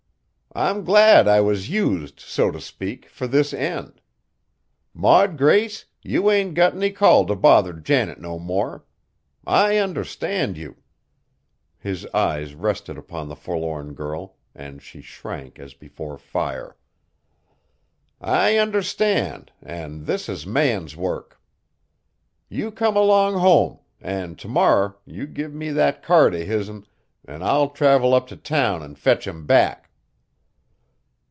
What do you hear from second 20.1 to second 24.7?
is man's work. You come along home, an' t'